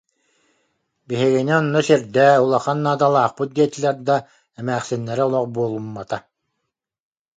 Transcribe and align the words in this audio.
Биһигини 1.07 1.51
онно 1.59 1.79
сирдээ, 1.87 2.33
улахан 2.43 2.79
наадалаахпыт 2.85 3.49
диэтилэр 3.57 3.97
да, 4.07 4.15
эмээхсиннэрэ 4.59 5.21
олох 5.27 5.45
буолуммата 5.55 6.17